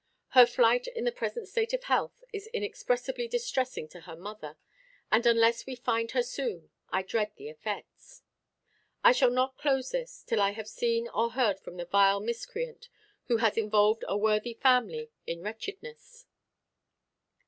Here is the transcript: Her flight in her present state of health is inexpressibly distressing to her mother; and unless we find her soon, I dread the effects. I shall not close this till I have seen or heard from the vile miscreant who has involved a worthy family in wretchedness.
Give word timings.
Her 0.29 0.47
flight 0.47 0.87
in 0.87 1.05
her 1.05 1.11
present 1.11 1.47
state 1.47 1.73
of 1.73 1.83
health 1.83 2.23
is 2.33 2.47
inexpressibly 2.55 3.27
distressing 3.27 3.87
to 3.89 3.99
her 3.99 4.15
mother; 4.15 4.57
and 5.11 5.27
unless 5.27 5.67
we 5.67 5.75
find 5.75 6.09
her 6.13 6.23
soon, 6.23 6.71
I 6.89 7.03
dread 7.03 7.33
the 7.35 7.49
effects. 7.49 8.23
I 9.03 9.11
shall 9.11 9.29
not 9.29 9.59
close 9.59 9.91
this 9.91 10.23
till 10.23 10.41
I 10.41 10.53
have 10.53 10.67
seen 10.67 11.07
or 11.09 11.33
heard 11.33 11.59
from 11.59 11.77
the 11.77 11.85
vile 11.85 12.19
miscreant 12.19 12.89
who 13.25 13.37
has 13.45 13.57
involved 13.57 14.03
a 14.07 14.17
worthy 14.17 14.55
family 14.55 15.11
in 15.27 15.43
wretchedness. 15.43 16.25